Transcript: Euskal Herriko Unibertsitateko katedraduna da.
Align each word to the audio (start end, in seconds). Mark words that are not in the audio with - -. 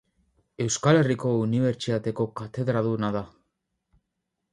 Euskal 0.63 0.99
Herriko 1.01 1.33
Unibertsitateko 1.43 2.25
katedraduna 2.39 3.13
da. 3.17 3.23